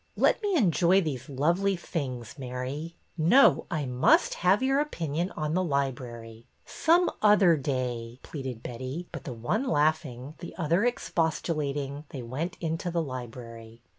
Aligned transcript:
Let 0.17 0.41
me 0.41 0.55
enjoy 0.55 1.01
these 1.01 1.29
lovely 1.29 1.75
things, 1.75 2.33
Mary." 2.39 2.95
No, 3.19 3.67
I 3.69 3.85
must 3.85 4.33
have 4.33 4.63
your 4.63 4.79
opinion 4.79 5.29
on 5.37 5.53
the 5.53 5.63
library."'' 5.63 6.47
Some 6.65 7.11
other 7.21 7.55
day," 7.55 8.17
pleaded 8.23 8.63
Betty; 8.63 9.05
but 9.11 9.25
the 9.25 9.31
one 9.33 9.63
laughing, 9.67 10.33
the 10.39 10.55
other 10.55 10.83
expostulating, 10.83 12.05
they 12.09 12.23
went 12.23 12.57
into 12.59 12.89
the 12.89 12.99
library. 13.03 13.83